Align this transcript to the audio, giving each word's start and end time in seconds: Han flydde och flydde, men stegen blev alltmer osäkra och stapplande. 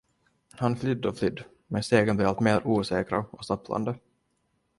Han 0.51 0.75
flydde 0.75 1.07
och 1.09 1.17
flydde, 1.17 1.43
men 1.67 1.83
stegen 1.83 2.15
blev 2.15 2.27
alltmer 2.29 2.67
osäkra 2.67 3.25
och 3.31 3.45
stapplande. 3.45 3.95